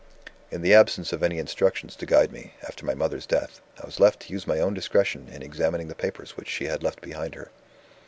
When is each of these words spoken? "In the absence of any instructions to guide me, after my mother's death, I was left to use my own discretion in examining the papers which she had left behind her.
"In 0.49 0.63
the 0.63 0.73
absence 0.73 1.13
of 1.13 1.21
any 1.21 1.37
instructions 1.37 1.95
to 1.97 2.07
guide 2.07 2.31
me, 2.31 2.55
after 2.67 2.83
my 2.87 2.95
mother's 2.95 3.27
death, 3.27 3.61
I 3.79 3.85
was 3.85 3.99
left 3.99 4.21
to 4.21 4.33
use 4.33 4.47
my 4.47 4.57
own 4.59 4.73
discretion 4.73 5.27
in 5.31 5.43
examining 5.43 5.89
the 5.89 5.93
papers 5.93 6.35
which 6.35 6.49
she 6.49 6.65
had 6.65 6.81
left 6.81 7.01
behind 7.01 7.35
her. 7.35 7.51